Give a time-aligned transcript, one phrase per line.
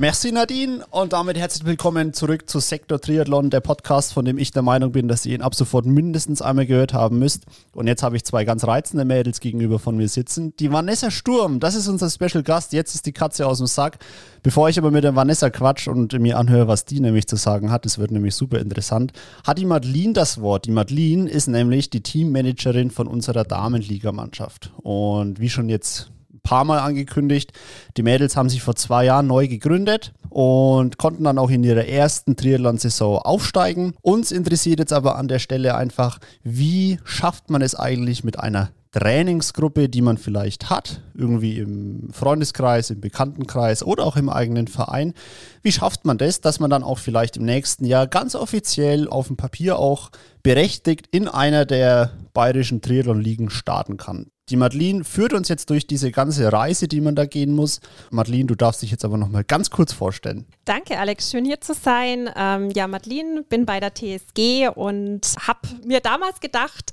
[0.00, 4.52] Merci Nadine und damit herzlich willkommen zurück zu Sektor Triathlon, der Podcast, von dem ich
[4.52, 7.46] der Meinung bin, dass ihr ihn ab sofort mindestens einmal gehört haben müsst.
[7.72, 10.54] Und jetzt habe ich zwei ganz reizende Mädels gegenüber von mir sitzen.
[10.60, 12.72] Die Vanessa Sturm, das ist unser Special Gast.
[12.72, 13.98] Jetzt ist die Katze aus dem Sack.
[14.44, 17.72] Bevor ich aber mit der Vanessa quatsch und mir anhöre, was die nämlich zu sagen
[17.72, 19.12] hat, das wird nämlich super interessant,
[19.44, 20.66] hat die Madeline das Wort.
[20.66, 24.70] Die Madeline ist nämlich die Teammanagerin von unserer Damenligamannschaft.
[24.76, 27.52] Und wie schon jetzt paar Mal angekündigt.
[27.96, 31.86] Die Mädels haben sich vor zwei Jahren neu gegründet und konnten dann auch in ihrer
[31.86, 33.94] ersten Triathlon-Saison aufsteigen.
[34.02, 38.70] Uns interessiert jetzt aber an der Stelle einfach, wie schafft man es eigentlich mit einer
[38.98, 45.14] Trainingsgruppe, die man vielleicht hat, irgendwie im Freundeskreis, im Bekanntenkreis oder auch im eigenen Verein.
[45.62, 49.28] Wie schafft man das, dass man dann auch vielleicht im nächsten Jahr ganz offiziell auf
[49.28, 50.10] dem Papier auch
[50.42, 54.32] berechtigt in einer der bayerischen Triathlon-Ligen starten kann?
[54.48, 57.80] Die Madeline führt uns jetzt durch diese ganze Reise, die man da gehen muss.
[58.10, 60.46] Madeline, du darfst dich jetzt aber noch mal ganz kurz vorstellen.
[60.64, 61.30] Danke, Alex.
[61.30, 62.30] Schön hier zu sein.
[62.34, 66.92] Ähm, ja, Madeline, bin bei der TSG und habe mir damals gedacht,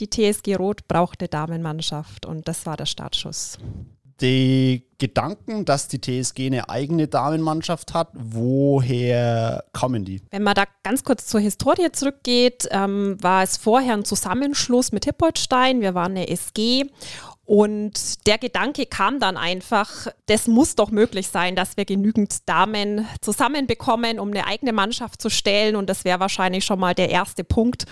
[0.00, 3.58] die TSG Rot braucht eine Damenmannschaft und das war der Startschuss
[4.20, 10.20] die Gedanken, dass die TSG eine eigene Damenmannschaft hat, woher kommen die?
[10.30, 15.04] Wenn man da ganz kurz zur Historie zurückgeht, ähm, war es vorher ein Zusammenschluss mit
[15.04, 15.80] Hippolstein.
[15.80, 16.86] Wir waren eine SG
[17.48, 23.06] und der Gedanke kam dann einfach, das muss doch möglich sein, dass wir genügend Damen
[23.22, 25.74] zusammenbekommen, um eine eigene Mannschaft zu stellen.
[25.74, 27.86] Und das wäre wahrscheinlich schon mal der erste Punkt.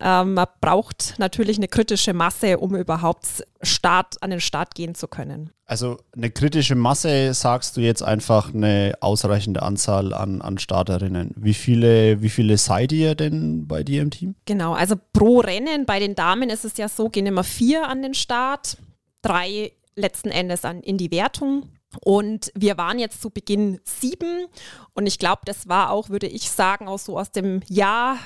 [0.00, 5.08] Ähm, man braucht natürlich eine kritische Masse, um überhaupt Start, an den Start gehen zu
[5.08, 5.50] können.
[5.66, 11.34] Also eine kritische Masse sagst du jetzt einfach eine ausreichende Anzahl an, an Starterinnen.
[11.36, 14.36] Wie viele, wie viele seid ihr denn bei dir im Team?
[14.46, 18.00] Genau, also pro Rennen bei den Damen ist es ja so, gehen immer vier an
[18.00, 18.78] den Start
[19.22, 21.68] drei letzten Endes an, in die Wertung.
[22.04, 24.46] Und wir waren jetzt zu Beginn sieben.
[24.94, 28.16] Und ich glaube, das war auch, würde ich sagen, auch so aus dem Jahr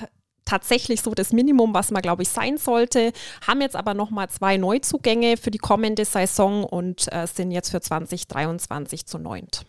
[0.45, 3.13] tatsächlich so das Minimum, was man, glaube ich, sein sollte.
[3.47, 7.81] Haben jetzt aber nochmal zwei Neuzugänge für die kommende Saison und äh, sind jetzt für
[7.81, 9.67] 2023 zu neunt.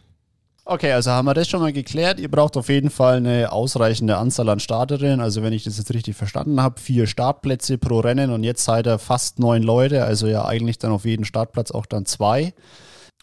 [0.69, 2.19] Okay, also haben wir das schon mal geklärt.
[2.19, 5.21] Ihr braucht auf jeden Fall eine ausreichende Anzahl an Starterinnen.
[5.21, 8.85] Also wenn ich das jetzt richtig verstanden habe, vier Startplätze pro Rennen und jetzt seid
[8.85, 12.53] ihr fast neun Leute, also ja eigentlich dann auf jeden Startplatz auch dann zwei.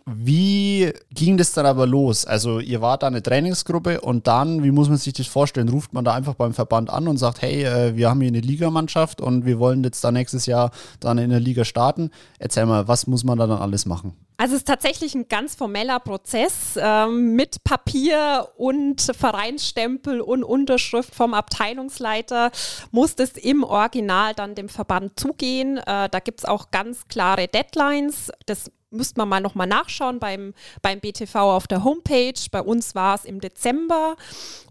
[0.06, 2.26] Wie ging das dann aber los?
[2.26, 5.70] Also ihr wart da eine Trainingsgruppe und dann, wie muss man sich das vorstellen?
[5.70, 8.40] Ruft man da einfach beim Verband an und sagt, hey, äh, wir haben hier eine
[8.40, 12.10] Ligamannschaft und wir wollen jetzt da nächstes Jahr dann in der Liga starten.
[12.38, 14.14] Erzähl mal, was muss man da dann alles machen?
[14.36, 21.14] Also es ist tatsächlich ein ganz formeller Prozess ähm, mit Papier und Vereinsstempel und Unterschrift
[21.14, 22.50] vom Abteilungsleiter
[22.90, 25.78] muss das im Original dann dem Verband zugehen.
[25.78, 28.32] Äh, da gibt es auch ganz klare Deadlines.
[28.46, 32.34] Das müsste man mal nochmal nachschauen beim, beim BTV auf der Homepage.
[32.50, 34.16] Bei uns war es im Dezember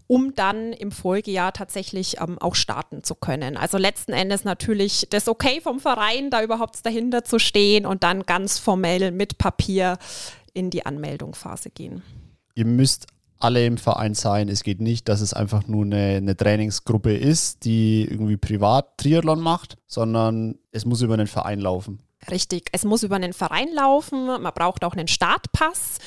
[0.06, 3.56] um dann im Folgejahr tatsächlich ähm, auch starten zu können.
[3.56, 8.24] Also letzten Endes natürlich das Okay vom Verein, da überhaupt dahinter zu stehen und dann
[8.24, 9.98] ganz formell mit Papier
[10.52, 12.02] in die Anmeldungsphase gehen.
[12.54, 13.06] Ihr müsst
[13.38, 14.48] alle im Verein sein.
[14.48, 19.40] Es geht nicht, dass es einfach nur eine, eine Trainingsgruppe ist, die irgendwie privat Triathlon
[19.40, 22.00] macht, sondern es muss über einen Verein laufen.
[22.30, 25.98] Richtig, es muss über einen Verein laufen, man braucht auch einen Startpass.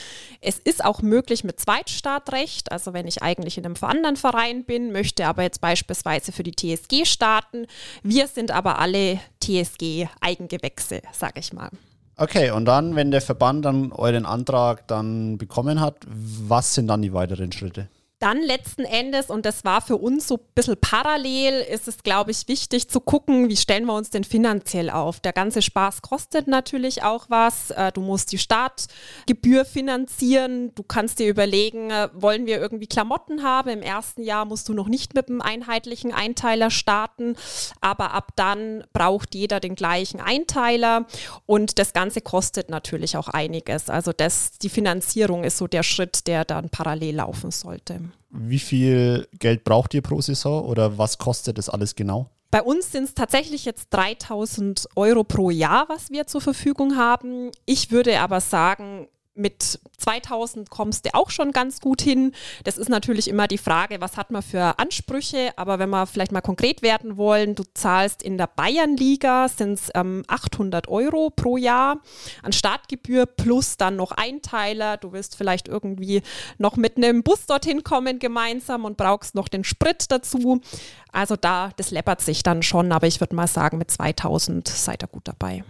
[0.41, 4.91] Es ist auch möglich mit Zweitstartrecht, also wenn ich eigentlich in einem anderen Verein bin,
[4.91, 7.67] möchte aber jetzt beispielsweise für die TSG starten.
[8.03, 11.69] Wir sind aber alle TSG-Eigengewächse, sage ich mal.
[12.15, 17.03] Okay, und dann, wenn der Verband dann euren Antrag dann bekommen hat, was sind dann
[17.03, 17.89] die weiteren Schritte?
[18.19, 22.31] Dann letzten Endes, und das war für uns so ein bisschen parallel, ist es, glaube
[22.31, 25.19] ich, wichtig zu gucken, wie stellen wir uns denn finanziell auf.
[25.19, 27.69] Der ganze Spaß kostet natürlich auch was.
[27.69, 30.73] Äh, du musst die Startgebühr finanzieren.
[30.73, 33.69] Du kannst dir überlegen, äh, wollen wir irgendwie Klamotten haben?
[33.69, 37.35] Im ersten Jahr musst du noch nicht mit einem einheitlichen Einteiler starten,
[37.81, 41.05] aber ab dann braucht jeder den gleichen Einteiler
[41.45, 43.91] und das Ganze kostet natürlich auch einiges.
[43.91, 48.06] Also das, die Finanzierung ist so der Schritt, der dann parallel laufen sollte.
[48.29, 52.29] Wie viel Geld braucht ihr pro Saison oder was kostet das alles genau?
[52.49, 57.51] Bei uns sind es tatsächlich jetzt 3000 Euro pro Jahr, was wir zur Verfügung haben.
[57.65, 59.07] Ich würde aber sagen,
[59.37, 62.33] mit 2000 kommst du auch schon ganz gut hin.
[62.63, 65.51] Das ist natürlich immer die Frage, was hat man für Ansprüche.
[65.55, 69.91] Aber wenn wir vielleicht mal konkret werden wollen, du zahlst in der Bayernliga sind es
[69.95, 72.01] ähm, 800 Euro pro Jahr
[72.43, 74.97] an Startgebühr plus dann noch Einteiler.
[74.97, 76.21] Du wirst vielleicht irgendwie
[76.57, 80.61] noch mit einem Bus dorthin kommen gemeinsam und brauchst noch den Sprit dazu.
[81.11, 82.91] Also da, das läppert sich dann schon.
[82.91, 85.63] Aber ich würde mal sagen, mit 2000 seid ihr gut dabei.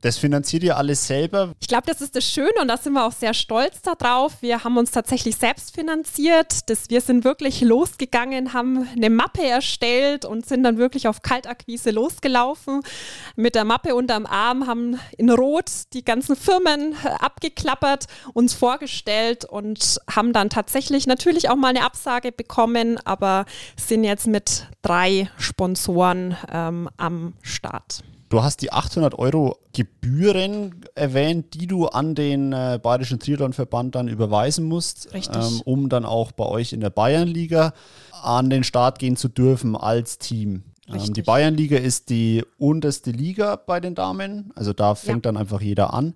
[0.00, 1.54] Das finanziert ihr alles selber?
[1.60, 4.42] Ich glaube, das ist das Schöne und da sind wir auch sehr stolz darauf.
[4.42, 6.70] Wir haben uns tatsächlich selbst finanziert.
[6.70, 11.90] Das, wir sind wirklich losgegangen, haben eine Mappe erstellt und sind dann wirklich auf Kaltakquise
[11.90, 12.82] losgelaufen.
[13.34, 19.44] Mit der Mappe unterm Arm haben in Rot die ganzen Firmen äh, abgeklappert, uns vorgestellt
[19.44, 23.46] und haben dann tatsächlich natürlich auch mal eine Absage bekommen, aber
[23.76, 28.04] sind jetzt mit drei Sponsoren ähm, am Start.
[28.28, 34.08] Du hast die 800 Euro Gebühren erwähnt, die du an den äh, Bayerischen Triathlonverband dann
[34.08, 37.72] überweisen musst, ähm, um dann auch bei euch in der Bayernliga
[38.22, 40.64] an den Start gehen zu dürfen als Team.
[40.88, 45.32] Ähm, die Bayernliga ist die unterste Liga bei den Damen, also da fängt ja.
[45.32, 46.14] dann einfach jeder an.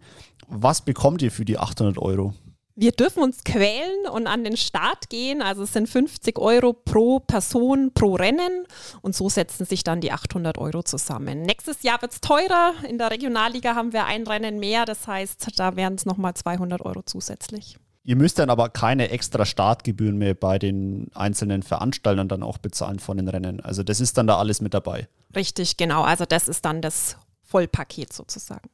[0.48, 2.34] Was bekommt ihr für die 800 Euro?
[2.74, 5.42] Wir dürfen uns quälen und an den Start gehen.
[5.42, 8.66] Also es sind 50 Euro pro Person pro Rennen
[9.02, 11.42] und so setzen sich dann die 800 Euro zusammen.
[11.42, 12.72] Nächstes Jahr wird es teurer.
[12.88, 14.86] In der Regionalliga haben wir ein Rennen mehr.
[14.86, 17.76] Das heißt, da wären es nochmal 200 Euro zusätzlich.
[18.04, 22.98] Ihr müsst dann aber keine extra Startgebühren mehr bei den einzelnen Veranstaltern dann auch bezahlen
[22.98, 23.60] von den Rennen.
[23.60, 25.08] Also das ist dann da alles mit dabei.
[25.36, 26.02] Richtig, genau.
[26.02, 28.70] Also das ist dann das Vollpaket sozusagen.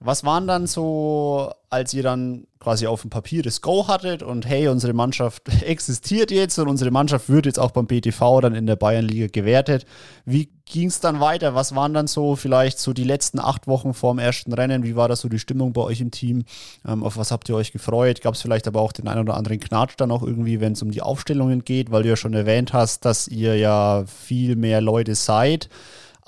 [0.00, 4.46] Was waren dann so, als ihr dann quasi auf dem Papier das Go hattet und
[4.46, 8.66] hey, unsere Mannschaft existiert jetzt und unsere Mannschaft wird jetzt auch beim BTV dann in
[8.66, 9.86] der Bayernliga gewertet.
[10.24, 11.54] Wie ging es dann weiter?
[11.54, 14.84] Was waren dann so vielleicht so die letzten acht Wochen vor dem ersten Rennen?
[14.84, 16.44] Wie war da so die Stimmung bei euch im Team?
[16.86, 18.20] Ähm, auf was habt ihr euch gefreut?
[18.20, 20.82] Gab es vielleicht aber auch den einen oder anderen Knatsch dann auch irgendwie, wenn es
[20.82, 24.80] um die Aufstellungen geht, weil du ja schon erwähnt hast, dass ihr ja viel mehr
[24.80, 25.68] Leute seid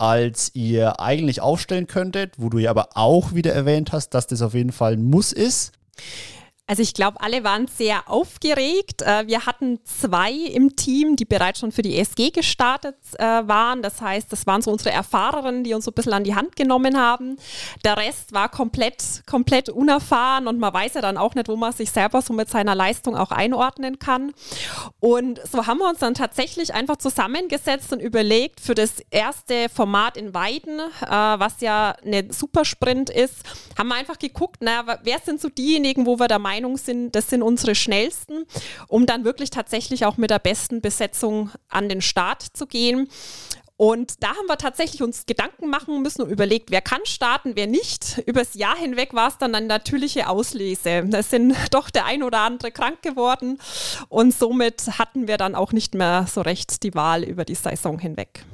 [0.00, 4.40] als ihr eigentlich aufstellen könntet, wo du ja aber auch wieder erwähnt hast, dass das
[4.40, 5.72] auf jeden Fall ein Muss ist.
[6.70, 9.02] Also ich glaube, alle waren sehr aufgeregt.
[9.02, 13.82] Äh, wir hatten zwei im Team, die bereits schon für die ESG gestartet äh, waren.
[13.82, 16.54] Das heißt, das waren so unsere Erfahrerinnen, die uns so ein bisschen an die Hand
[16.54, 17.38] genommen haben.
[17.84, 21.72] Der Rest war komplett, komplett unerfahren und man weiß ja dann auch nicht, wo man
[21.72, 24.32] sich selber so mit seiner Leistung auch einordnen kann.
[25.00, 30.16] Und so haben wir uns dann tatsächlich einfach zusammengesetzt und überlegt für das erste Format
[30.16, 33.38] in Weiden, äh, was ja eine Supersprint ist,
[33.76, 37.12] haben wir einfach geguckt, naja, wer sind so diejenigen, wo wir der Meinung Meinung sind,
[37.12, 38.44] das sind unsere schnellsten,
[38.86, 43.08] um dann wirklich tatsächlich auch mit der besten Besetzung an den Start zu gehen.
[43.78, 47.66] Und da haben wir tatsächlich uns Gedanken machen müssen und überlegt, wer kann starten, wer
[47.66, 48.22] nicht.
[48.26, 51.04] Übers Jahr hinweg war es dann eine natürliche Auslese.
[51.06, 53.58] Da sind doch der ein oder andere krank geworden
[54.10, 57.98] und somit hatten wir dann auch nicht mehr so recht die Wahl über die Saison
[57.98, 58.44] hinweg.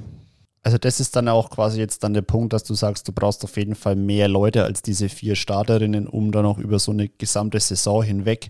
[0.67, 3.41] Also das ist dann auch quasi jetzt dann der Punkt, dass du sagst, du brauchst
[3.45, 7.07] auf jeden Fall mehr Leute als diese vier Starterinnen, um dann auch über so eine
[7.07, 8.49] gesamte Saison hinweg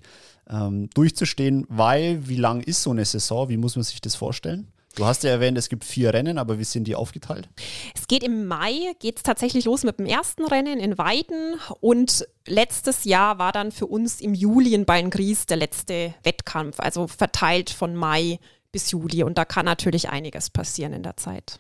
[0.50, 1.68] ähm, durchzustehen.
[1.70, 3.50] Weil, wie lang ist so eine Saison?
[3.50, 4.66] Wie muss man sich das vorstellen?
[4.96, 7.50] Du hast ja erwähnt, es gibt vier Rennen, aber wie sind die aufgeteilt?
[7.94, 12.28] Es geht im Mai, geht es tatsächlich los mit dem ersten Rennen in Weiden und
[12.48, 17.70] letztes Jahr war dann für uns im Juli in Beingries der letzte Wettkampf, also verteilt
[17.70, 18.40] von Mai
[18.72, 21.60] bis Juli und da kann natürlich einiges passieren in der Zeit.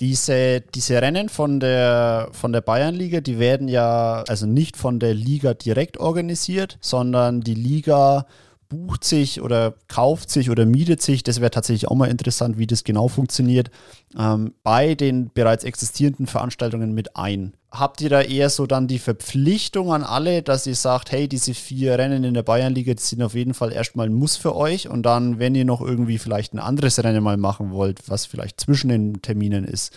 [0.00, 5.14] Diese, diese Rennen von der, von der Bayernliga, die werden ja also nicht von der
[5.14, 8.26] Liga direkt organisiert, sondern die Liga
[8.74, 12.66] bucht sich oder kauft sich oder mietet sich, das wäre tatsächlich auch mal interessant, wie
[12.66, 13.70] das genau funktioniert,
[14.18, 18.98] ähm, bei den bereits existierenden Veranstaltungen mit ein habt ihr da eher so dann die
[18.98, 23.22] Verpflichtung an alle, dass ihr sagt, hey, diese vier Rennen in der Bayernliga, die sind
[23.22, 26.54] auf jeden Fall erstmal ein Muss für euch und dann, wenn ihr noch irgendwie vielleicht
[26.54, 29.92] ein anderes Rennen mal machen wollt, was vielleicht zwischen den Terminen ist,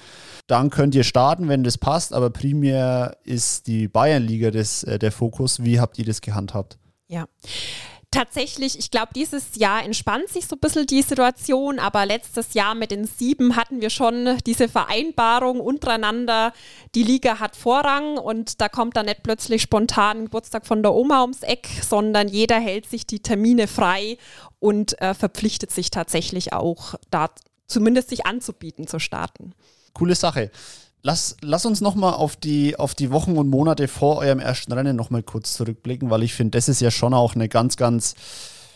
[0.47, 5.11] dann könnt ihr starten, wenn das passt, aber primär ist die Bayernliga das, äh, der
[5.11, 5.63] Fokus.
[5.63, 6.77] Wie habt ihr das gehandhabt?
[7.07, 7.25] Ja
[8.11, 12.73] tatsächlich, ich glaube, dieses Jahr entspannt sich so ein bisschen die Situation, aber letztes Jahr
[12.73, 16.53] mit den sieben hatten wir schon diese Vereinbarung untereinander,
[16.95, 21.21] die Liga hat Vorrang und da kommt dann nicht plötzlich spontan Geburtstag von der Oma
[21.21, 24.17] ums Eck, sondern jeder hält sich die Termine frei
[24.59, 27.29] und äh, verpflichtet sich tatsächlich auch, da
[27.67, 29.53] zumindest sich anzubieten, zu starten.
[29.93, 30.51] Coole Sache.
[31.03, 34.95] Lass, lass uns nochmal auf die, auf die Wochen und Monate vor eurem ersten Rennen
[34.95, 38.15] nochmal kurz zurückblicken, weil ich finde, das ist ja schon auch eine ganz, ganz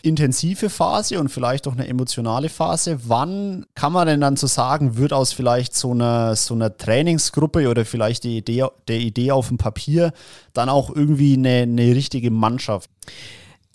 [0.02, 2.98] intensive Phase und vielleicht auch eine emotionale Phase.
[3.04, 7.68] Wann kann man denn dann so sagen, wird aus vielleicht so einer, so einer Trainingsgruppe
[7.68, 10.12] oder vielleicht die Idee, der Idee auf dem Papier
[10.52, 12.90] dann auch irgendwie eine, eine richtige Mannschaft?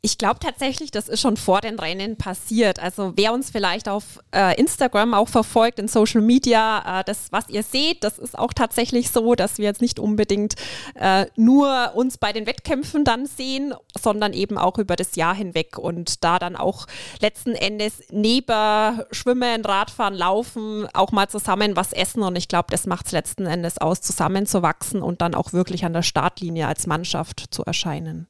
[0.08, 2.80] Ich glaube tatsächlich, das ist schon vor den Rennen passiert.
[2.80, 7.50] Also wer uns vielleicht auf äh, Instagram auch verfolgt, in Social Media, äh, das, was
[7.50, 10.56] ihr seht, das ist auch tatsächlich so, dass wir jetzt nicht unbedingt
[10.96, 15.78] äh, nur uns bei den Wettkämpfen dann sehen, sondern eben auch über das Jahr hinweg
[15.78, 16.88] und da dann auch
[17.20, 22.24] letzten Endes neben Schwimmen, Radfahren, Laufen auch mal zusammen was essen.
[22.24, 25.92] Und ich glaube, das macht es letzten Endes aus, zusammenzuwachsen und dann auch wirklich an
[25.92, 28.30] der Startlinie als Mannschaft zu erscheinen.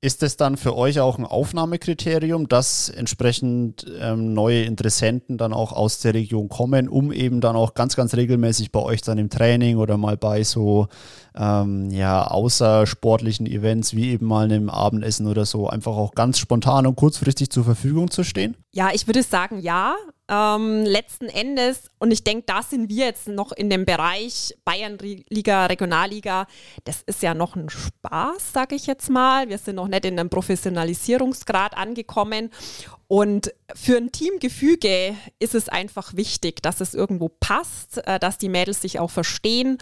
[0.00, 5.72] Ist es dann für euch auch ein Aufnahmekriterium, dass entsprechend ähm, neue Interessenten dann auch
[5.72, 9.30] aus der Region kommen, um eben dann auch ganz, ganz regelmäßig bei euch dann im
[9.30, 10.88] Training oder mal bei so
[11.36, 16.86] ähm, ja, außersportlichen Events wie eben mal einem Abendessen oder so einfach auch ganz spontan
[16.86, 18.56] und kurzfristig zur Verfügung zu stehen?
[18.72, 19.94] Ja, ich würde sagen ja.
[20.26, 25.66] Ähm, letzten Endes, und ich denke, da sind wir jetzt noch in dem Bereich Bayernliga,
[25.66, 26.46] Regionalliga.
[26.84, 29.50] Das ist ja noch ein Spaß, sage ich jetzt mal.
[29.50, 32.50] Wir sind noch nicht in einem Professionalisierungsgrad angekommen.
[33.06, 38.48] Und für ein Teamgefüge ist es einfach wichtig, dass es irgendwo passt, äh, dass die
[38.48, 39.78] Mädels sich auch verstehen.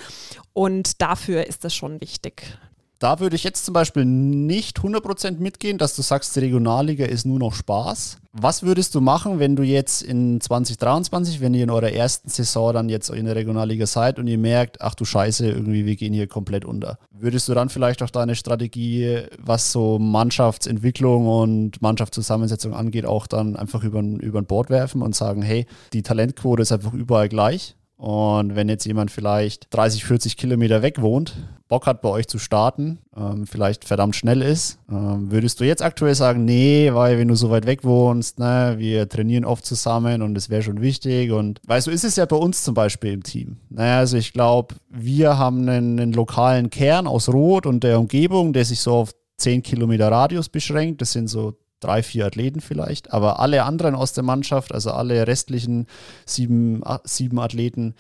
[0.53, 2.59] Und dafür ist es schon wichtig.
[3.03, 7.27] Da würde ich jetzt zum Beispiel nicht 100% mitgehen, dass du sagst, die Regionalliga ist
[7.27, 8.19] nur noch Spaß.
[8.33, 12.73] Was würdest du machen, wenn du jetzt in 2023, wenn ihr in eurer ersten Saison
[12.73, 16.15] dann jetzt in der Regionalliga seid und ihr merkt, ach du Scheiße, irgendwie wir gehen
[16.15, 16.97] hier komplett unter?
[17.11, 23.57] Würdest du dann vielleicht auch deine Strategie, was so Mannschaftsentwicklung und Mannschaftszusammensetzung angeht, auch dann
[23.57, 27.75] einfach über, über ein Board werfen und sagen, hey, die Talentquote ist einfach überall gleich?
[28.03, 31.37] Und wenn jetzt jemand vielleicht 30, 40 Kilometer weg wohnt,
[31.69, 35.83] Bock hat bei euch zu starten, ähm, vielleicht verdammt schnell ist, ähm, würdest du jetzt
[35.83, 40.21] aktuell sagen, nee, weil wenn du so weit weg wohnst, ne, wir trainieren oft zusammen
[40.21, 41.31] und es wäre schon wichtig.
[41.31, 43.59] Und weißt du, ist es ja bei uns zum Beispiel im Team.
[43.71, 48.53] Naja, also ich glaube, wir haben einen, einen lokalen Kern aus Rot und der Umgebung,
[48.53, 51.03] der sich so auf 10 Kilometer Radius beschränkt.
[51.03, 55.27] Das sind so drei, vier Athleten vielleicht, aber alle anderen aus der Mannschaft, also alle
[55.27, 55.87] restlichen
[56.27, 57.95] sieben, sieben Athleten,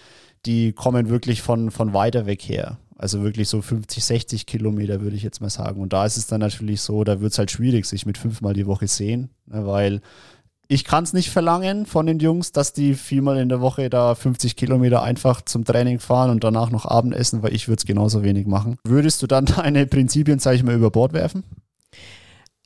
[0.46, 2.78] die kommen wirklich von, von weiter weg her.
[2.96, 5.80] Also wirklich so 50, 60 Kilometer, würde ich jetzt mal sagen.
[5.80, 8.54] Und da ist es dann natürlich so, da wird es halt schwierig, sich mit fünfmal
[8.54, 10.00] die Woche sehen, ne, weil
[10.68, 14.14] ich kann es nicht verlangen von den Jungs, dass die viermal in der Woche da
[14.14, 18.22] 50 Kilometer einfach zum Training fahren und danach noch Abendessen, weil ich würde es genauso
[18.22, 18.76] wenig machen.
[18.84, 21.44] Würdest du dann deine Prinzipien, sage ich mal, über Bord werfen?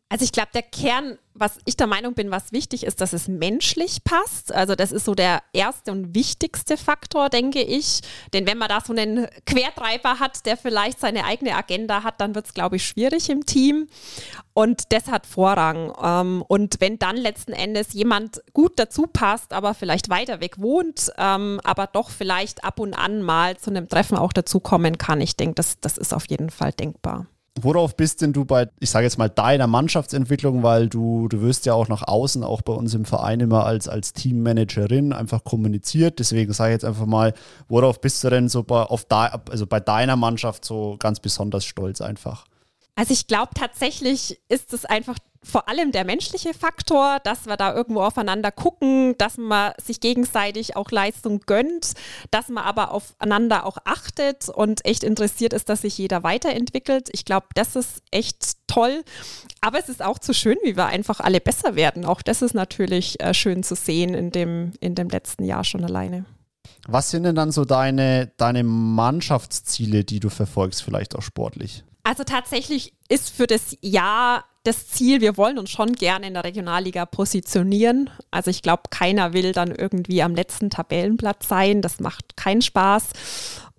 [0.09, 3.27] Also ich glaube, der Kern, was ich der Meinung bin, was wichtig ist, dass es
[3.27, 4.53] menschlich passt.
[4.53, 8.03] Also das ist so der erste und wichtigste Faktor, denke ich.
[8.33, 12.37] Denn wenn man da so einen Quertreiber hat, der vielleicht seine eigene Agenda hat, dann
[12.37, 13.89] wird es, glaube ich, schwierig im Team.
[14.55, 15.93] Und das hat Vorrang.
[16.01, 21.11] Ähm, und wenn dann letzten Endes jemand gut dazu passt, aber vielleicht weiter weg wohnt,
[21.19, 25.37] ähm, aber doch vielleicht ab und an mal zu einem Treffen auch dazukommen kann, ich
[25.37, 27.27] denke, das, das ist auf jeden Fall denkbar.
[27.59, 31.65] Worauf bist denn du bei, ich sage jetzt mal, deiner Mannschaftsentwicklung, weil du, du wirst
[31.65, 36.19] ja auch nach außen, auch bei uns im Verein immer als, als Teammanagerin einfach kommuniziert.
[36.19, 37.33] Deswegen sage ich jetzt einfach mal,
[37.69, 41.65] worauf bist du denn so bei, auf da, also bei deiner Mannschaft so ganz besonders
[41.65, 42.45] stolz einfach?
[42.97, 47.73] Also ich glaube tatsächlich ist es einfach vor allem der menschliche Faktor, dass wir da
[47.73, 51.93] irgendwo aufeinander gucken, dass man sich gegenseitig auch Leistung gönnt,
[52.33, 57.09] dass man aber aufeinander auch achtet und echt interessiert ist, dass sich jeder weiterentwickelt.
[57.13, 59.05] Ich glaube, das ist echt toll.
[59.61, 62.05] Aber es ist auch zu schön, wie wir einfach alle besser werden.
[62.05, 65.85] Auch das ist natürlich äh, schön zu sehen in dem, in dem letzten Jahr schon
[65.85, 66.25] alleine.
[66.89, 71.85] Was sind denn dann so deine, deine Mannschaftsziele, die du verfolgst, vielleicht auch sportlich?
[72.07, 76.45] Also tatsächlich ist für das Jahr das Ziel, wir wollen uns schon gerne in der
[76.45, 78.11] Regionalliga positionieren.
[78.31, 81.83] Also ich glaube, keiner will dann irgendwie am letzten Tabellenplatz sein.
[81.83, 83.09] Das macht keinen Spaß.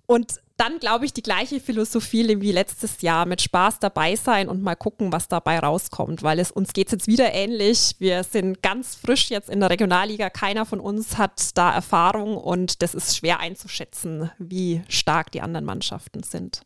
[0.04, 4.62] Und dann glaube ich die gleiche Philosophie wie letztes Jahr mit Spaß dabei sein und
[4.62, 7.94] mal gucken, was dabei rauskommt, weil es uns geht jetzt wieder ähnlich.
[7.98, 10.28] Wir sind ganz frisch jetzt in der Regionalliga.
[10.28, 15.64] Keiner von uns hat da Erfahrung und das ist schwer einzuschätzen, wie stark die anderen
[15.64, 16.60] Mannschaften sind.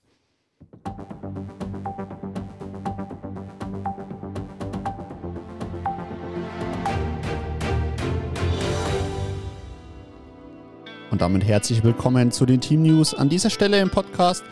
[11.12, 14.42] Und damit herzlich willkommen zu den Team News an dieser Stelle im Podcast.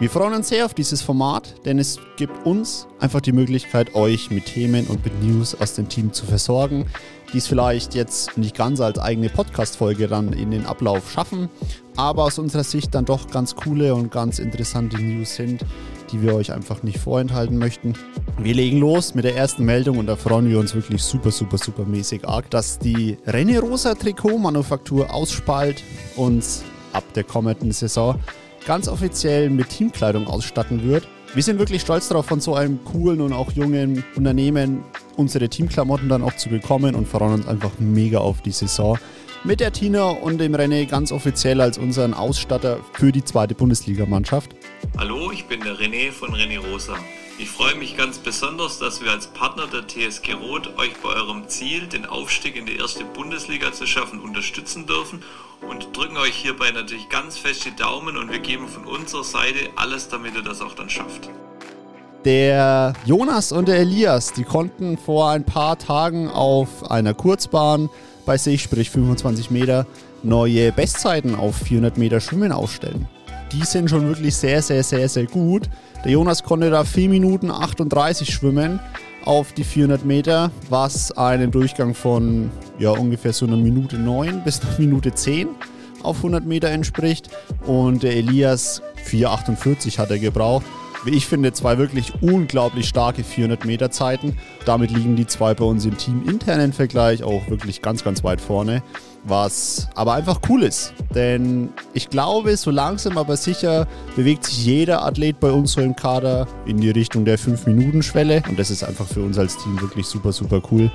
[0.00, 4.30] Wir freuen uns sehr auf dieses Format, denn es gibt uns einfach die Möglichkeit, euch
[4.30, 6.86] mit Themen und mit News aus dem Team zu versorgen,
[7.34, 11.50] die es vielleicht jetzt nicht ganz als eigene Podcast-Folge dann in den Ablauf schaffen,
[11.96, 15.66] aber aus unserer Sicht dann doch ganz coole und ganz interessante News sind,
[16.10, 17.92] die wir euch einfach nicht vorenthalten möchten.
[18.38, 21.58] Wir legen los mit der ersten Meldung und da freuen wir uns wirklich super, super,
[21.58, 25.84] super mäßig arg, dass die René Rosa Trikot-Manufaktur Ausspalt
[26.16, 26.62] uns
[26.94, 28.18] ab der kommenden Saison
[28.66, 31.06] ganz offiziell mit Teamkleidung ausstatten wird.
[31.34, 34.82] Wir sind wirklich stolz darauf, von so einem coolen und auch jungen Unternehmen
[35.16, 38.98] unsere Teamklamotten dann auch zu bekommen und freuen uns einfach mega auf die Saison.
[39.44, 44.54] Mit der Tina und dem René ganz offiziell als unseren Ausstatter für die zweite Bundesligamannschaft.
[44.98, 46.94] Hallo, ich bin der René von René Rosa.
[47.42, 51.48] Ich freue mich ganz besonders, dass wir als Partner der TSG Roth euch bei eurem
[51.48, 55.22] Ziel, den Aufstieg in die erste Bundesliga zu schaffen, unterstützen dürfen
[55.66, 59.70] und drücken euch hierbei natürlich ganz fest die Daumen und wir geben von unserer Seite
[59.76, 61.30] alles, damit ihr das auch dann schafft.
[62.26, 67.88] Der Jonas und der Elias, die konnten vor ein paar Tagen auf einer Kurzbahn
[68.26, 69.86] bei sich, sprich 25 Meter,
[70.22, 73.08] neue Bestzeiten auf 400 Meter Schwimmen aufstellen.
[73.52, 75.68] Die sind schon wirklich sehr, sehr, sehr, sehr gut.
[76.04, 78.78] Der Jonas konnte da 4 Minuten 38 schwimmen
[79.24, 84.60] auf die 400 Meter, was einem Durchgang von ja, ungefähr so einer Minute 9 bis
[84.60, 85.48] einer Minute 10
[86.02, 87.28] auf 100 Meter entspricht.
[87.66, 90.64] Und der Elias 4,48 hat er gebraucht.
[91.04, 94.36] Wie ich finde, zwei wirklich unglaublich starke 400 Meter Zeiten.
[94.66, 98.40] Damit liegen die zwei bei uns im Team internen Vergleich auch wirklich ganz, ganz weit
[98.40, 98.82] vorne
[99.24, 100.94] was aber einfach cool ist.
[101.14, 105.96] Denn ich glaube, so langsam aber sicher bewegt sich jeder Athlet bei uns so im
[105.96, 108.42] Kader in die Richtung der 5-Minuten-Schwelle.
[108.48, 110.90] Und das ist einfach für uns als Team wirklich super, super cool.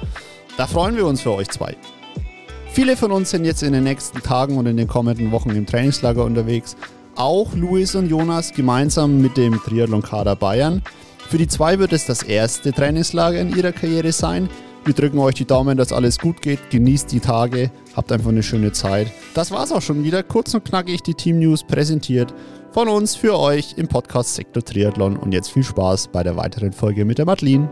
[0.58, 1.76] Da freuen wir uns für euch zwei.
[2.72, 5.66] Viele von uns sind jetzt in den nächsten Tagen und in den kommenden Wochen im
[5.66, 6.76] Trainingslager unterwegs.
[7.16, 10.82] Auch Luis und Jonas gemeinsam mit dem Triathlon-Kader Bayern.
[11.30, 14.50] Für die zwei wird es das erste Trainingslager in ihrer Karriere sein.
[14.84, 16.70] Wir drücken euch die Daumen, dass alles gut geht.
[16.72, 19.08] Genießt die Tage, habt einfach eine schöne Zeit.
[19.34, 20.24] Das war's auch schon wieder.
[20.24, 22.34] Kurz und knackig die Team News präsentiert
[22.72, 25.16] von uns für euch im Podcast Sektor Triathlon.
[25.16, 27.70] Und jetzt viel Spaß bei der weiteren Folge mit der Madeline.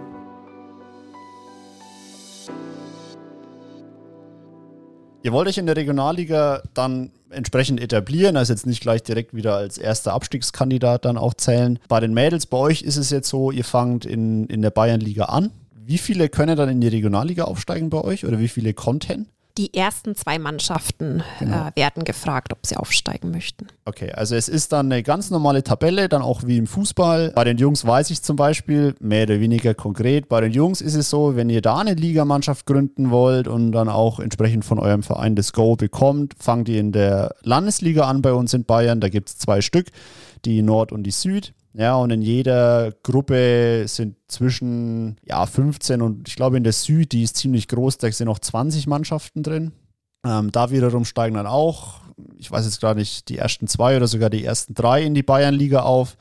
[5.22, 9.56] Ihr wollt euch in der Regionalliga dann entsprechend etablieren, also jetzt nicht gleich direkt wieder
[9.56, 11.80] als erster Abstiegskandidat dann auch zählen.
[11.88, 15.26] Bei den Mädels, bei euch ist es jetzt so, ihr fangt in, in der Bayernliga
[15.26, 15.52] an
[15.86, 19.28] wie viele können dann in die Regionalliga aufsteigen bei euch oder wie viele konnten?
[19.58, 21.68] Die ersten zwei Mannschaften genau.
[21.68, 23.68] äh, werden gefragt, ob sie aufsteigen möchten.
[23.86, 27.34] Okay, also es ist dann eine ganz normale Tabelle, dann auch wie im Fußball.
[27.36, 30.96] Bei den Jungs weiß ich zum Beispiel, mehr oder weniger konkret, bei den Jungs ist
[30.96, 35.04] es so, wenn ihr da eine Ligamannschaft gründen wollt und dann auch entsprechend von eurem
[35.04, 39.02] Verein das Go bekommt, fangt ihr in der Landesliga an bei uns in Bayern.
[39.02, 39.88] Da gibt es zwei Stück,
[40.46, 41.54] die Nord und die Süd.
[41.76, 47.12] Ja, und in jeder Gruppe sind zwischen ja, 15 und ich glaube in der Süd,
[47.12, 49.72] die ist ziemlich groß, da sind noch 20 Mannschaften drin.
[50.24, 52.02] Ähm, da wiederum steigen dann auch,
[52.38, 55.24] ich weiß jetzt gar nicht, die ersten zwei oder sogar die ersten drei in die
[55.24, 56.16] Bayernliga auf.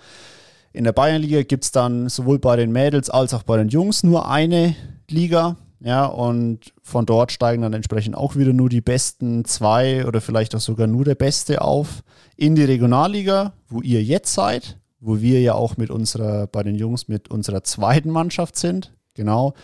[0.73, 4.03] In der Bayernliga gibt es dann sowohl bei den Mädels als auch bei den Jungs
[4.03, 4.75] nur eine
[5.11, 5.57] Liga.
[5.81, 10.55] Ja, und von dort steigen dann entsprechend auch wieder nur die besten zwei oder vielleicht
[10.55, 12.03] auch sogar nur der Beste auf
[12.37, 16.77] in die Regionalliga, wo ihr jetzt seid wo wir ja auch mit unserer, bei den
[16.77, 18.93] Jungs mit unserer zweiten Mannschaft sind.
[19.15, 19.55] Genau.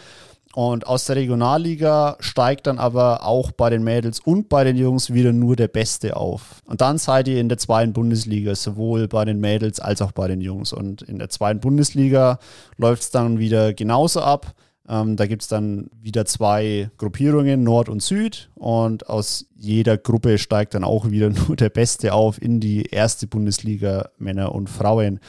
[0.55, 5.13] Und aus der Regionalliga steigt dann aber auch bei den Mädels und bei den Jungs
[5.13, 6.63] wieder nur der Beste auf.
[6.67, 10.27] Und dann seid ihr in der zweiten Bundesliga, sowohl bei den Mädels als auch bei
[10.27, 10.73] den Jungs.
[10.73, 12.39] Und in der zweiten Bundesliga
[12.77, 14.55] läuft es dann wieder genauso ab.
[14.89, 18.51] Ähm, da gibt es dann wieder zwei Gruppierungen, Nord und Süd.
[18.55, 23.27] Und aus jeder Gruppe steigt dann auch wieder nur der Beste auf in die erste
[23.27, 25.21] Bundesliga Männer und Frauen.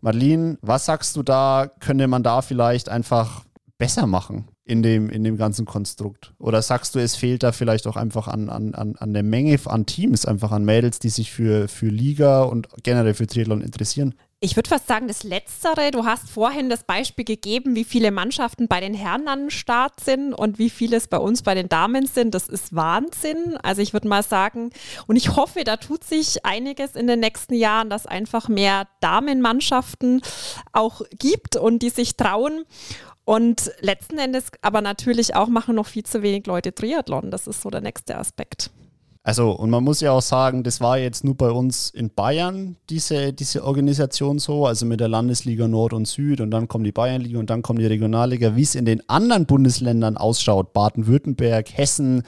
[0.00, 1.70] Marlene, was sagst du da?
[1.80, 3.44] Könnte man da vielleicht einfach
[3.78, 6.34] besser machen in dem, in dem ganzen Konstrukt?
[6.38, 9.86] Oder sagst du, es fehlt da vielleicht auch einfach an, an, an der Menge an
[9.86, 14.14] Teams, einfach an Mädels, die sich für, für Liga und generell für Triathlon interessieren?
[14.44, 15.92] Ich würde fast sagen, das Letztere.
[15.92, 20.00] Du hast vorhin das Beispiel gegeben, wie viele Mannschaften bei den Herren an den Start
[20.00, 22.34] sind und wie viele es bei uns bei den Damen sind.
[22.34, 23.56] Das ist Wahnsinn.
[23.62, 24.70] Also ich würde mal sagen,
[25.06, 30.22] und ich hoffe, da tut sich einiges in den nächsten Jahren, dass einfach mehr Damenmannschaften
[30.72, 32.64] auch gibt und die sich trauen.
[33.24, 37.30] Und letzten Endes aber natürlich auch machen noch viel zu wenig Leute Triathlon.
[37.30, 38.72] Das ist so der nächste Aspekt.
[39.24, 42.74] Also, und man muss ja auch sagen, das war jetzt nur bei uns in Bayern,
[42.90, 46.92] diese, diese Organisation so, also mit der Landesliga Nord und Süd und dann kommt die
[46.92, 52.24] Bayernliga und dann kommt die Regionalliga, wie es in den anderen Bundesländern ausschaut, Baden-Württemberg, Hessen,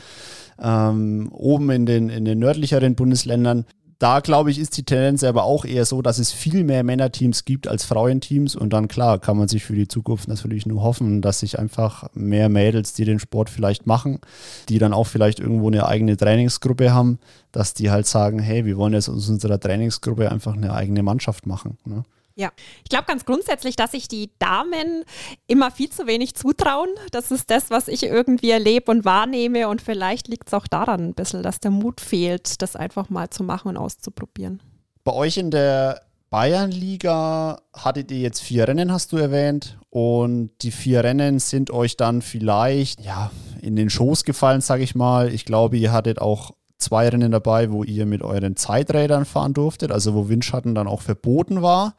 [0.62, 3.64] ähm, oben in den, in den nördlicheren Bundesländern,
[4.04, 7.46] da glaube ich, ist die Tendenz aber auch eher so, dass es viel mehr Männerteams
[7.46, 11.22] gibt als Frauenteams und dann klar kann man sich für die Zukunft natürlich nur hoffen,
[11.22, 14.20] dass sich einfach mehr Mädels, die den Sport vielleicht machen,
[14.68, 17.18] die dann auch vielleicht irgendwo eine eigene Trainingsgruppe haben,
[17.50, 21.46] dass die halt sagen, hey, wir wollen jetzt aus unserer Trainingsgruppe einfach eine eigene Mannschaft
[21.46, 21.78] machen.
[21.86, 22.04] Ne?
[22.36, 22.50] Ja,
[22.82, 25.04] ich glaube ganz grundsätzlich, dass sich die Damen
[25.46, 26.88] immer viel zu wenig zutrauen.
[27.12, 29.68] Das ist das, was ich irgendwie erlebe und wahrnehme.
[29.68, 33.30] Und vielleicht liegt es auch daran ein bisschen, dass der Mut fehlt, das einfach mal
[33.30, 34.60] zu machen und auszuprobieren.
[35.04, 39.78] Bei euch in der Bayernliga hattet ihr jetzt vier Rennen, hast du erwähnt.
[39.90, 43.30] Und die vier Rennen sind euch dann vielleicht ja,
[43.62, 45.32] in den Schoß gefallen, sage ich mal.
[45.32, 49.92] Ich glaube, ihr hattet auch zwei Rennen dabei, wo ihr mit euren Zeiträdern fahren durftet,
[49.92, 51.94] also wo Windschatten dann auch verboten war.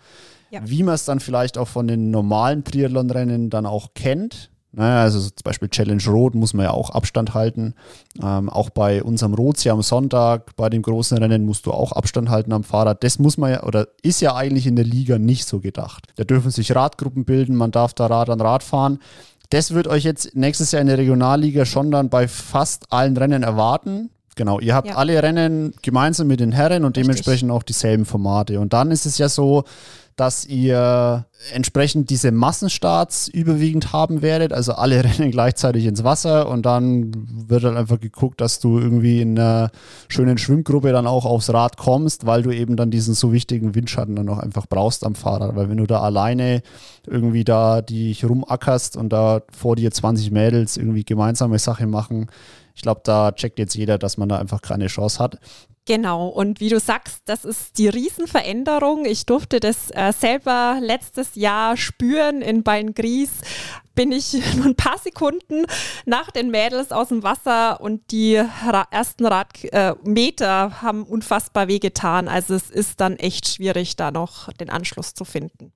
[0.51, 0.61] Ja.
[0.63, 4.51] Wie man es dann vielleicht auch von den normalen Triathlon-Rennen dann auch kennt.
[4.71, 7.75] Naja, also zum Beispiel Challenge Rot muss man ja auch Abstand halten.
[8.21, 12.29] Ähm, auch bei unserem Rotsee am Sonntag, bei dem großen Rennen musst du auch Abstand
[12.29, 13.01] halten am Fahrrad.
[13.03, 16.09] Das muss man ja, oder ist ja eigentlich in der Liga nicht so gedacht.
[16.17, 18.99] Da dürfen sich Radgruppen bilden, man darf da Rad an Rad fahren.
[19.49, 23.43] Das wird euch jetzt nächstes Jahr in der Regionalliga schon dann bei fast allen Rennen
[23.43, 24.09] erwarten.
[24.35, 24.95] Genau, ihr habt ja.
[24.95, 27.03] alle Rennen gemeinsam mit den Herren und Richtig.
[27.03, 28.59] dementsprechend auch dieselben Formate.
[28.59, 29.63] Und dann ist es ja so,
[30.15, 36.65] dass ihr entsprechend diese Massenstarts überwiegend haben werdet, also alle rennen gleichzeitig ins Wasser und
[36.65, 37.11] dann
[37.49, 39.71] wird halt einfach geguckt, dass du irgendwie in einer
[40.07, 44.15] schönen Schwimmgruppe dann auch aufs Rad kommst, weil du eben dann diesen so wichtigen Windschatten
[44.15, 46.61] dann auch einfach brauchst am Fahrrad, weil wenn du da alleine
[47.05, 52.27] irgendwie da dich rumackerst und da vor dir 20 Mädels irgendwie gemeinsame Sache machen,
[52.75, 55.39] ich glaube, da checkt jetzt jeder, dass man da einfach keine Chance hat.
[55.88, 59.05] Genau, und wie du sagst, das ist die Riesenveränderung.
[59.05, 63.29] Ich durfte das äh, selber letztes Jahr spüren in Beingries.
[63.93, 65.65] Bin ich nur ein paar Sekunden
[66.07, 72.27] nach den Mädels aus dem Wasser und die Ra ersten Radmeter äh, haben unfassbar wehgetan.
[72.27, 75.71] Also es ist dann echt schwierig, da noch den Anschluss zu finden.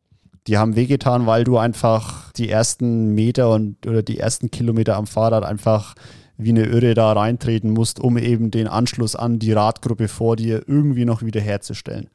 [0.47, 5.05] Die haben wehgetan, weil du einfach die ersten Meter und oder die ersten Kilometer am
[5.05, 5.93] Fahrrad einfach
[6.39, 10.63] wie eine Irre da reintreten musst, um eben den Anschluss an die Radgruppe vor dir
[10.67, 12.10] irgendwie noch wieder herzustellen.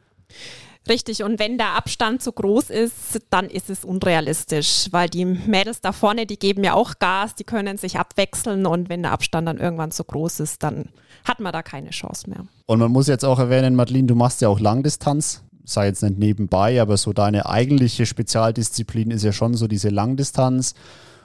[0.88, 5.80] Richtig, und wenn der Abstand zu groß ist, dann ist es unrealistisch, weil die Mädels
[5.80, 9.48] da vorne, die geben ja auch Gas, die können sich abwechseln und wenn der Abstand
[9.48, 10.90] dann irgendwann zu groß ist, dann
[11.24, 12.44] hat man da keine Chance mehr.
[12.66, 16.18] Und man muss jetzt auch erwähnen, Madeline, du machst ja auch Langdistanz, sei jetzt nicht
[16.18, 20.74] nebenbei, aber so deine eigentliche Spezialdisziplin ist ja schon so diese Langdistanz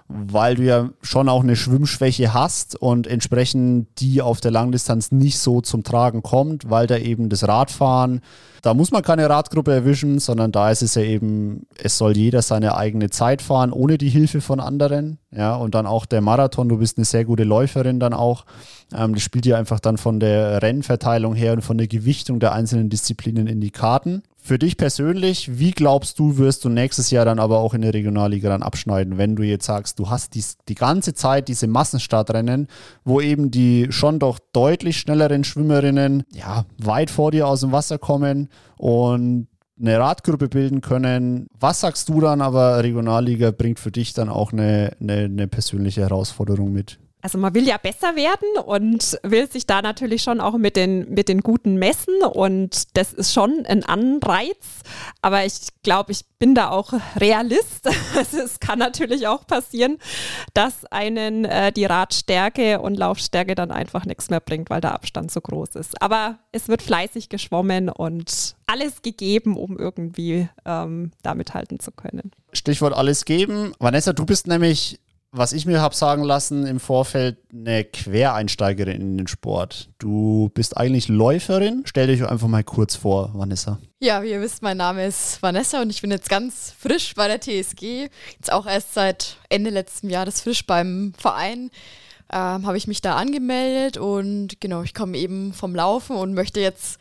[0.10, 5.38] weil du ja schon auch eine Schwimmschwäche hast und entsprechend die auf der Langdistanz nicht
[5.38, 8.22] so zum Tragen kommt, weil da eben das Radfahren,
[8.64, 12.42] da muss man keine Radgruppe erwischen, sondern da ist es ja eben, es soll jeder
[12.42, 15.20] seine eigene Zeit fahren, ohne die Hilfe von anderen.
[15.32, 18.46] Ja, und dann auch der Marathon, du bist eine sehr gute Läuferin dann auch.
[18.94, 22.54] Ähm, das spielt ja einfach dann von der Rennverteilung her und von der Gewichtung der
[22.54, 24.24] einzelnen Disziplinen in die Karten.
[24.50, 27.94] Für dich persönlich, wie glaubst du, wirst du nächstes Jahr dann aber auch in der
[27.94, 32.66] Regionalliga dann abschneiden, wenn du jetzt sagst, du hast dies, die ganze Zeit diese Massenstartrennen,
[33.04, 38.00] wo eben die schon doch deutlich schnelleren Schwimmerinnen ja, weit vor dir aus dem Wasser
[38.00, 41.46] kommen und eine Radgruppe bilden können.
[41.60, 46.02] Was sagst du dann aber, Regionalliga bringt für dich dann auch eine, eine, eine persönliche
[46.02, 46.98] Herausforderung mit?
[47.22, 51.10] Also man will ja besser werden und will sich da natürlich schon auch mit den,
[51.10, 54.58] mit den Guten messen und das ist schon ein Anreiz.
[55.22, 57.88] Aber ich glaube, ich bin da auch Realist.
[58.16, 59.98] Also es kann natürlich auch passieren,
[60.54, 65.30] dass einen äh, die Radstärke und Laufstärke dann einfach nichts mehr bringt, weil der Abstand
[65.32, 66.02] zu groß ist.
[66.02, 72.32] Aber es wird fleißig geschwommen und alles gegeben, um irgendwie ähm, da mithalten zu können.
[72.54, 73.74] Stichwort alles geben.
[73.80, 75.00] Vanessa, du bist nämlich
[75.32, 79.90] was ich mir habe sagen lassen im Vorfeld, eine Quereinsteigerin in den Sport.
[80.00, 81.84] Du bist eigentlich Läuferin.
[81.86, 83.80] Stell dich einfach mal kurz vor, Vanessa.
[84.00, 87.28] Ja, wie ihr wisst, mein Name ist Vanessa und ich bin jetzt ganz frisch bei
[87.28, 88.10] der TSG.
[88.34, 91.70] Jetzt auch erst seit Ende letzten Jahres frisch beim Verein.
[92.32, 96.60] Ähm, habe ich mich da angemeldet und genau, ich komme eben vom Laufen und möchte
[96.60, 97.00] jetzt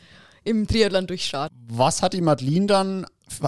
[0.49, 1.55] im Triathlon durchstarten.
[1.71, 3.05] Was hat die Madeline dann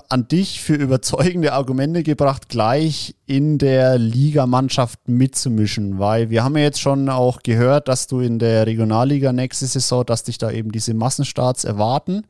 [0.10, 5.98] an dich für überzeugende Argumente gebracht, gleich in der Ligamannschaft mitzumischen?
[5.98, 10.06] Weil wir haben ja jetzt schon auch gehört, dass du in der Regionalliga nächste Saison,
[10.06, 12.28] dass dich da eben diese Massenstarts erwarten.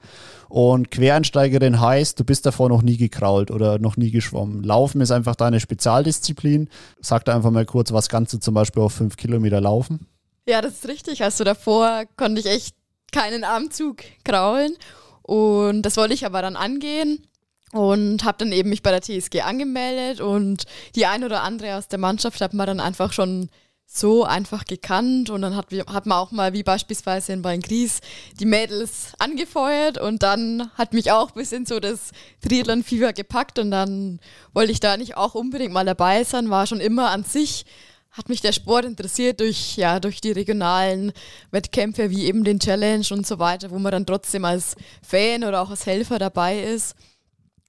[0.48, 4.64] Und Quereinsteigerin heißt, du bist davor noch nie gekrault oder noch nie geschwommen.
[4.64, 6.70] Laufen ist einfach deine Spezialdisziplin.
[7.02, 10.08] Sag da einfach mal kurz, was kannst du zum Beispiel auf fünf Kilometer laufen?
[10.48, 11.24] Ja, das ist richtig.
[11.24, 12.76] Also davor konnte ich echt
[13.12, 14.76] keinen Armzug kraulen.
[15.22, 17.26] Und das wollte ich aber dann angehen
[17.72, 20.22] und habe dann eben mich bei der TSG angemeldet.
[20.22, 20.64] Und
[20.96, 23.50] die ein oder andere aus der Mannschaft hat mir dann einfach schon
[23.86, 25.30] so einfach gekannt.
[25.30, 28.02] Und dann hat, hat man auch mal wie beispielsweise in Beingries
[28.40, 29.98] die Mädels angefeuert.
[29.98, 33.60] Und dann hat mich auch ein bisschen so das Triathlon-Fieber gepackt.
[33.60, 34.20] Und dann
[34.54, 37.66] wollte ich da nicht auch unbedingt mal dabei sein, war schon immer an sich
[38.12, 41.14] hat mich der Sport interessiert durch, ja, durch die regionalen
[41.52, 45.62] Wettkämpfe wie eben den Challenge und so weiter, wo man dann trotzdem als Fan oder
[45.62, 46.96] auch als Helfer dabei ist.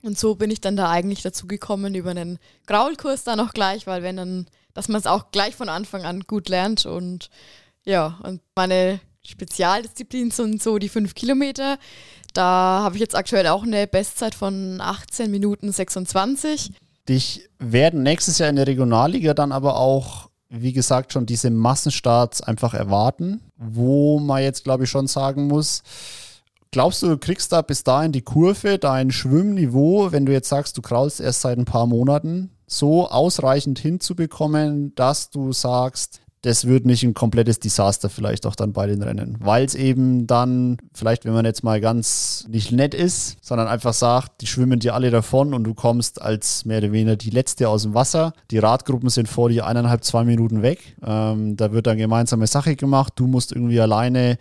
[0.02, 3.86] Und so bin ich dann da eigentlich dazu gekommen über einen Graulkurs dann auch gleich,
[3.86, 7.30] weil wenn dann, dass man es auch gleich von Anfang an gut lernt und
[7.84, 11.78] ja, und meine Spezialdisziplin sind so die fünf Kilometer.
[12.34, 16.72] Da habe ich jetzt aktuell auch eine Bestzeit von 18 Minuten 26.
[17.08, 22.42] Dich werden nächstes Jahr in der Regionalliga dann aber auch wie gesagt, schon diese Massenstarts
[22.42, 25.82] einfach erwarten, wo man jetzt, glaube ich, schon sagen muss,
[26.70, 30.76] glaubst du, du kriegst da bis dahin die Kurve, dein Schwimmniveau, wenn du jetzt sagst,
[30.76, 36.84] du kraulst erst seit ein paar Monaten, so ausreichend hinzubekommen, dass du sagst, das wird
[36.86, 41.24] nicht ein komplettes Desaster vielleicht auch dann bei den Rennen, weil es eben dann, vielleicht
[41.24, 45.12] wenn man jetzt mal ganz nicht nett ist, sondern einfach sagt, die schwimmen dir alle
[45.12, 48.32] davon und du kommst als mehr oder weniger die Letzte aus dem Wasser.
[48.50, 50.96] Die Radgruppen sind vor dir eineinhalb, zwei Minuten weg.
[51.04, 53.12] Ähm, da wird dann gemeinsame Sache gemacht.
[53.16, 54.36] Du musst irgendwie alleine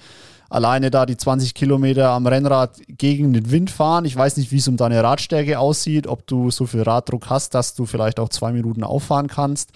[0.51, 4.03] alleine da die 20 Kilometer am Rennrad gegen den Wind fahren.
[4.03, 7.55] Ich weiß nicht, wie es um deine Radstärke aussieht, ob du so viel Raddruck hast,
[7.55, 9.71] dass du vielleicht auch zwei Minuten auffahren kannst.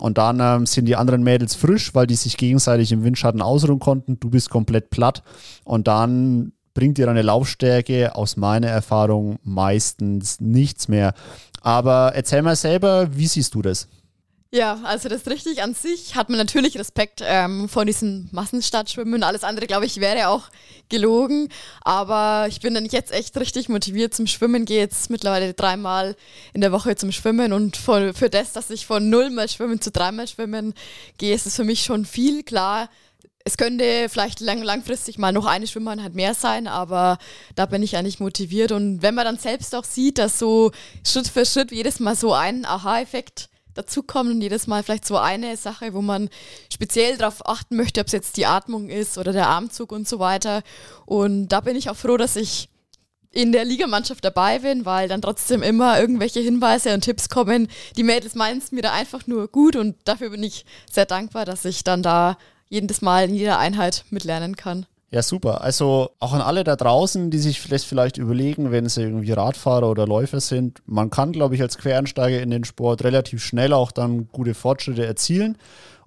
[0.00, 3.78] Und dann ähm, sind die anderen Mädels frisch, weil die sich gegenseitig im Windschatten ausruhen
[3.78, 4.20] konnten.
[4.20, 5.22] Du bist komplett platt.
[5.64, 11.14] Und dann bringt dir deine Laufstärke aus meiner Erfahrung meistens nichts mehr.
[11.62, 13.88] Aber erzähl mal selber, wie siehst du das?
[14.50, 15.62] Ja, also das ist richtig.
[15.62, 19.22] An sich hat man natürlich Respekt ähm, vor diesen Massenstadtschwimmen.
[19.22, 20.48] Alles andere, glaube ich, wäre auch
[20.88, 21.50] gelogen.
[21.82, 24.64] Aber ich bin dann jetzt echt richtig motiviert zum Schwimmen.
[24.64, 26.16] Gehe jetzt mittlerweile dreimal
[26.54, 27.52] in der Woche zum Schwimmen.
[27.52, 30.72] Und für, für das, dass ich von nullmal schwimmen zu dreimal schwimmen
[31.18, 32.88] gehe, ist es für mich schon viel klar.
[33.44, 37.18] Es könnte vielleicht lang, langfristig mal noch eine Schwimmeinheit mehr sein, aber
[37.54, 38.72] da bin ich eigentlich motiviert.
[38.72, 40.70] Und wenn man dann selbst auch sieht, dass so
[41.04, 45.56] Schritt für Schritt jedes Mal so ein Aha-Effekt dazukommen und jedes Mal vielleicht so eine
[45.56, 46.28] Sache, wo man
[46.72, 50.18] speziell darauf achten möchte, ob es jetzt die Atmung ist oder der Armzug und so
[50.18, 50.62] weiter.
[51.06, 52.68] Und da bin ich auch froh, dass ich
[53.30, 57.68] in der Ligamannschaft dabei bin, weil dann trotzdem immer irgendwelche Hinweise und Tipps kommen.
[57.96, 61.44] Die Mädels meinen es mir da einfach nur gut und dafür bin ich sehr dankbar,
[61.44, 62.36] dass ich dann da
[62.68, 64.86] jedes Mal in jeder Einheit mitlernen kann.
[65.10, 65.62] Ja, super.
[65.62, 69.90] Also auch an alle da draußen, die sich das vielleicht überlegen, wenn sie irgendwie Radfahrer
[69.90, 70.82] oder Läufer sind.
[70.84, 75.06] Man kann, glaube ich, als Quereinsteiger in den Sport relativ schnell auch dann gute Fortschritte
[75.06, 75.56] erzielen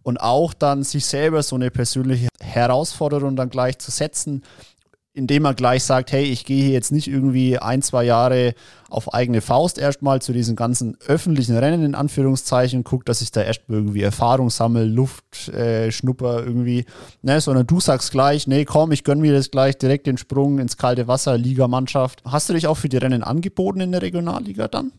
[0.04, 4.44] und auch dann sich selber so eine persönliche Herausforderung dann gleich zu setzen
[5.14, 8.54] indem man gleich sagt, hey, ich gehe jetzt nicht irgendwie ein, zwei Jahre
[8.90, 13.42] auf eigene Faust erstmal zu diesen ganzen öffentlichen Rennen in Anführungszeichen, guck, dass ich da
[13.42, 16.86] erstmal irgendwie Erfahrung sammle, Luft äh, schnupper irgendwie,
[17.22, 20.60] ne, sondern du sagst gleich, nee, komm, ich gönn mir das gleich direkt den Sprung
[20.60, 22.24] ins kalte Wasser, Ligamannschaft.
[22.26, 24.94] Hast du dich auch für die Rennen angeboten in der Regionalliga dann?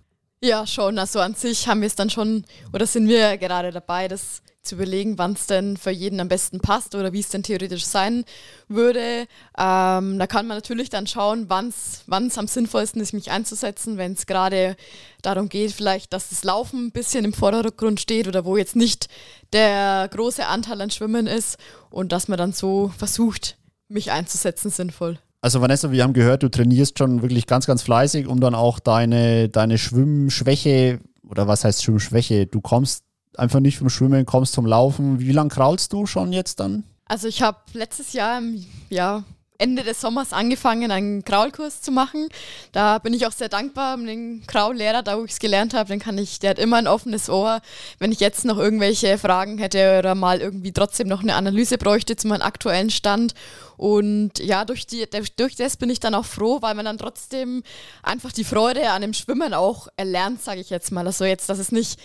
[0.45, 0.99] Ja, schon.
[0.99, 4.75] Also an sich haben wir es dann schon, oder sind wir gerade dabei, das zu
[4.75, 8.25] überlegen, wann es denn für jeden am besten passt oder wie es denn theoretisch sein
[8.69, 9.27] würde.
[9.57, 14.13] Ähm, da kann man natürlich dann schauen, wann es am sinnvollsten ist, mich einzusetzen, wenn
[14.13, 14.77] es gerade
[15.23, 19.09] darum geht, vielleicht, dass das Laufen ein bisschen im Vordergrund steht oder wo jetzt nicht
[19.53, 21.57] der große Anteil an Schwimmen ist
[21.91, 25.19] und dass man dann so versucht, mich einzusetzen sinnvoll.
[25.45, 28.79] Also Vanessa, wir haben gehört, du trainierst schon wirklich ganz, ganz fleißig, um dann auch
[28.79, 32.47] deine, deine Schwimmschwäche oder was heißt Schwimmschwäche?
[32.47, 33.03] Du kommst
[33.37, 35.19] einfach nicht vom Schwimmen, kommst zum Laufen.
[35.19, 36.85] Wie lange kraulst du schon jetzt dann?
[37.07, 39.25] Also ich habe letztes Jahr im ja,
[39.63, 42.29] Ende des Sommers angefangen, einen Kraulkurs zu machen.
[42.73, 45.89] Da bin ich auch sehr dankbar um den Kraullehrer, da wo ich es gelernt habe.
[45.89, 47.61] Den kann ich, der hat immer ein offenes Ohr.
[48.01, 52.17] Wenn ich jetzt noch irgendwelche Fragen hätte oder mal irgendwie trotzdem noch eine Analyse bräuchte
[52.17, 53.35] zu meinem aktuellen Stand.
[53.77, 57.63] Und ja, durch, die, durch das bin ich dann auch froh, weil man dann trotzdem
[58.03, 61.07] einfach die Freude an dem Schwimmen auch erlernt, sage ich jetzt mal.
[61.07, 62.01] Also jetzt, dass es nicht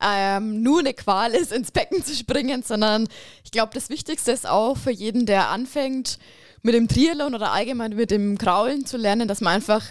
[0.00, 3.08] ähm, nur eine Qual ist, ins Becken zu springen, sondern
[3.44, 6.18] ich glaube, das Wichtigste ist auch für jeden, der anfängt,
[6.62, 9.84] mit dem Triathlon oder allgemein mit dem Kraulen zu lernen, dass man einfach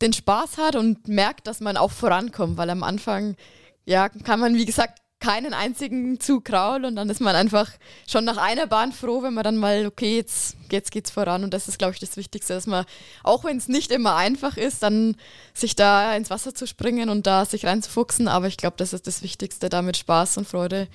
[0.00, 3.36] den Spaß hat und merkt, dass man auch vorankommt, weil am Anfang,
[3.84, 7.70] ja, kann man, wie gesagt, keinen einzigen Zug kraulen und dann ist man einfach
[8.06, 11.54] schon nach einer Bahn froh, wenn man dann mal, okay, jetzt, jetzt geht's voran und
[11.54, 12.84] das ist, glaube ich, das Wichtigste, dass man,
[13.22, 15.16] auch wenn es nicht immer einfach ist, dann
[15.54, 19.06] sich da ins Wasser zu springen und da sich reinzufuchsen, aber ich glaube, das ist
[19.06, 20.86] das Wichtigste, da mit Spaß und Freude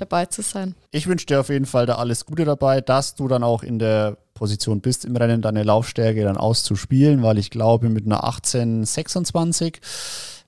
[0.00, 0.74] dabei zu sein.
[0.90, 3.78] Ich wünsche dir auf jeden Fall da alles Gute dabei, dass du dann auch in
[3.78, 9.80] der Position bist im Rennen, deine Laufstärke dann auszuspielen, weil ich glaube, mit einer 1826,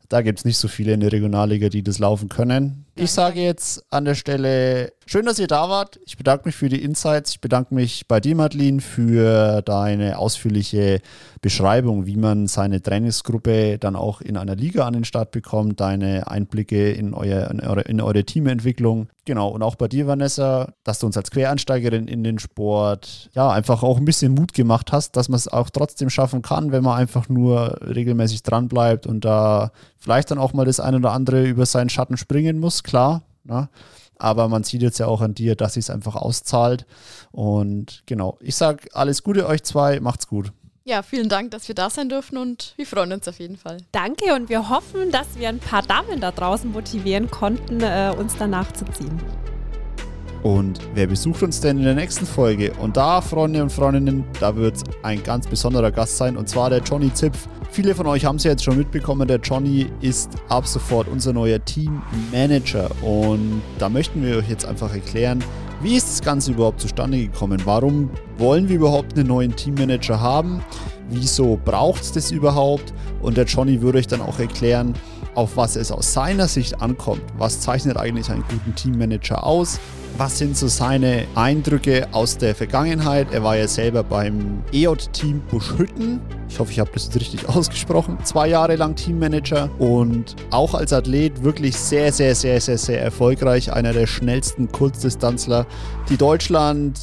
[0.08, 3.40] da gibt es nicht so viele in der Regionalliga, die das laufen können Ich sage
[3.40, 5.98] jetzt an der Stelle, schön, dass ihr da wart.
[6.04, 7.30] Ich bedanke mich für die Insights.
[7.30, 11.00] Ich bedanke mich bei dir, Madeline, für deine ausführliche
[11.40, 16.28] Beschreibung, wie man seine Trainingsgruppe dann auch in einer Liga an den Start bekommt, deine
[16.28, 19.08] Einblicke in, euer, in, eure, in eure Teamentwicklung.
[19.24, 23.50] Genau, und auch bei dir, Vanessa, dass du uns als Quereinsteigerin in den Sport ja
[23.50, 26.82] einfach auch ein bisschen Mut gemacht hast, dass man es auch trotzdem schaffen kann, wenn
[26.82, 31.44] man einfach nur regelmäßig dranbleibt und da vielleicht dann auch mal das eine oder andere
[31.44, 33.22] über seinen Schatten springen muss, klar.
[33.44, 33.68] Ne?
[34.18, 36.86] Aber man sieht jetzt ja auch an dir, dass es einfach auszahlt.
[37.32, 40.52] Und genau, ich sage alles Gute euch zwei, macht's gut.
[40.84, 43.78] Ja, vielen Dank, dass wir da sein dürfen und wir freuen uns auf jeden Fall.
[43.92, 48.34] Danke und wir hoffen, dass wir ein paar Damen da draußen motivieren konnten, äh, uns
[48.36, 49.20] danach zu ziehen.
[50.42, 52.72] Und wer besucht uns denn in der nächsten Folge?
[52.80, 56.80] Und da, Freunde und Freundinnen, da wird ein ganz besonderer Gast sein, und zwar der
[56.80, 57.46] Johnny Zipf.
[57.70, 61.32] Viele von euch haben es ja jetzt schon mitbekommen, der Johnny ist ab sofort unser
[61.32, 62.90] neuer Teammanager.
[63.02, 65.42] Und da möchten wir euch jetzt einfach erklären,
[65.80, 67.62] wie ist das Ganze überhaupt zustande gekommen?
[67.64, 70.62] Warum wollen wir überhaupt einen neuen Teammanager haben?
[71.08, 72.92] Wieso braucht es das überhaupt?
[73.20, 74.94] Und der Johnny würde euch dann auch erklären,
[75.34, 77.22] auf was es aus seiner Sicht ankommt.
[77.38, 79.78] Was zeichnet eigentlich einen guten Teammanager aus?
[80.18, 83.32] Was sind so seine Eindrücke aus der Vergangenheit?
[83.32, 86.20] Er war ja selber beim EJ-Team Buschhütten.
[86.48, 88.18] Ich hoffe, ich habe das richtig ausgesprochen.
[88.22, 93.72] Zwei Jahre lang Teammanager und auch als Athlet wirklich sehr, sehr, sehr, sehr, sehr erfolgreich.
[93.72, 95.66] Einer der schnellsten Kurzdistanzler,
[96.10, 97.00] die Deutschland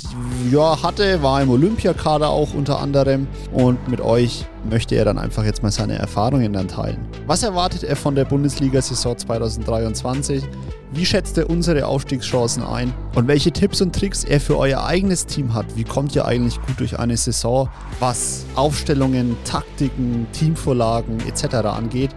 [0.51, 3.27] ja, hatte, war im Olympiakader auch unter anderem.
[3.51, 6.99] Und mit euch möchte er dann einfach jetzt mal seine Erfahrungen dann teilen.
[7.27, 10.43] Was erwartet er von der Bundesliga-Saison 2023?
[10.91, 12.93] Wie schätzt er unsere Aufstiegschancen ein?
[13.15, 15.65] Und welche Tipps und Tricks er für euer eigenes Team hat?
[15.75, 21.55] Wie kommt ihr eigentlich gut durch eine Saison, was Aufstellungen, Taktiken, Teamvorlagen etc.
[21.67, 22.11] angeht?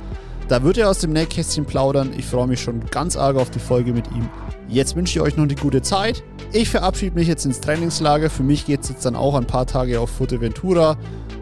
[0.53, 2.11] Da wird er aus dem Nähkästchen plaudern.
[2.15, 4.29] Ich freue mich schon ganz arg auf die Folge mit ihm.
[4.69, 6.23] Jetzt wünsche ich euch noch eine gute Zeit.
[6.53, 8.29] Ich verabschiede mich jetzt ins Trainingslager.
[8.29, 10.99] Für mich geht es jetzt dann auch ein paar Tage auf Fuerteventura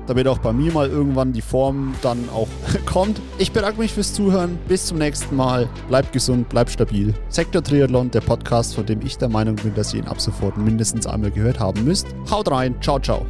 [0.07, 2.49] damit auch bei mir mal irgendwann die Form dann auch
[2.87, 3.21] kommt.
[3.39, 4.59] Ich bedanke mich fürs Zuhören.
[4.69, 5.69] Bis zum nächsten Mal.
[5.89, 7.15] Bleibt gesund, bleibt stabil.
[7.29, 10.57] Sektor Triathlon, der Podcast, von dem ich der Meinung bin, dass ihr ihn ab sofort
[10.57, 12.09] mindestens einmal gehört haben müsst.
[12.31, 12.75] Haut rein.
[12.81, 13.27] Ciao, ciao.